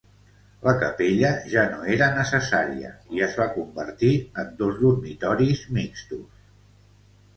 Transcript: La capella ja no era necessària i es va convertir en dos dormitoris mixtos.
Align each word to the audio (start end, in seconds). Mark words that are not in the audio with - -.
La 0.67 0.71
capella 0.83 1.29
ja 1.51 1.65
no 1.73 1.81
era 1.95 2.07
necessària 2.15 2.93
i 3.17 3.23
es 3.27 3.37
va 3.43 3.47
convertir 3.59 4.11
en 4.45 4.49
dos 4.63 4.83
dormitoris 4.87 5.63
mixtos. 5.81 6.45